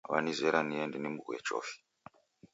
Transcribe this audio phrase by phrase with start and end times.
[0.11, 1.75] Wanizera niende nimghuye chofi.